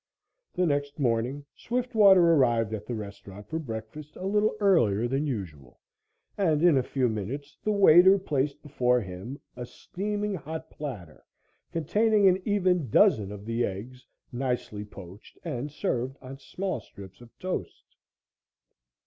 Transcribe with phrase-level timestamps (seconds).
[0.55, 5.79] The next morning Swiftwater arrived at the restaurant for breakfast, a little earlier than usual,
[6.39, 11.23] and in a few minutes the waiter placed before him a steaming hot platter
[11.71, 17.29] containing an even dozen of the eggs, nicely poached and served on small strips of
[17.37, 17.95] toast.